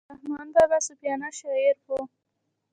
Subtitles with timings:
[0.13, 1.99] رحمان بابا صوفیانه شاعر وو.